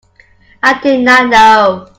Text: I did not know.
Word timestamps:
I 0.63 0.81
did 0.81 1.01
not 1.01 1.29
know. 1.29 1.87